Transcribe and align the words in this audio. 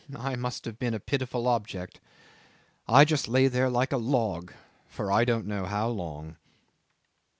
I 0.17 0.35
must 0.35 0.65
have 0.65 0.79
been 0.79 0.95
a 0.95 0.99
pitiful 0.99 1.47
object. 1.47 1.99
I 2.87 3.05
just 3.05 3.27
lay 3.27 3.47
there 3.47 3.69
like 3.69 3.91
a 3.93 3.97
log 3.97 4.51
for 4.87 5.11
I 5.11 5.25
don't 5.25 5.45
know 5.45 5.65
how 5.67 5.89
long." 5.89 6.37